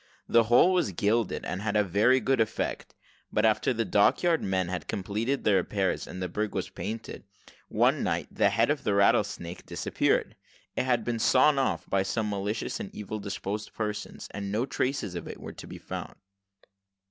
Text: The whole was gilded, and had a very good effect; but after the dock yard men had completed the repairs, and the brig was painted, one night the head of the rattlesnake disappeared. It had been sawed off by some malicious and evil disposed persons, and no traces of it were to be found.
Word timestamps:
The 0.27 0.45
whole 0.45 0.73
was 0.73 0.93
gilded, 0.93 1.45
and 1.45 1.61
had 1.61 1.75
a 1.75 1.83
very 1.83 2.19
good 2.19 2.41
effect; 2.41 2.95
but 3.31 3.45
after 3.45 3.71
the 3.71 3.85
dock 3.85 4.23
yard 4.23 4.41
men 4.41 4.67
had 4.67 4.87
completed 4.87 5.43
the 5.43 5.53
repairs, 5.53 6.07
and 6.07 6.19
the 6.23 6.27
brig 6.27 6.55
was 6.55 6.71
painted, 6.71 7.23
one 7.67 8.01
night 8.01 8.27
the 8.31 8.49
head 8.49 8.71
of 8.71 8.83
the 8.83 8.95
rattlesnake 8.95 9.63
disappeared. 9.67 10.35
It 10.75 10.85
had 10.85 11.03
been 11.03 11.19
sawed 11.19 11.59
off 11.59 11.87
by 11.87 12.01
some 12.01 12.31
malicious 12.31 12.79
and 12.79 12.89
evil 12.95 13.19
disposed 13.19 13.75
persons, 13.75 14.27
and 14.31 14.51
no 14.51 14.65
traces 14.65 15.13
of 15.13 15.27
it 15.27 15.39
were 15.39 15.53
to 15.53 15.67
be 15.67 15.77
found. 15.77 16.15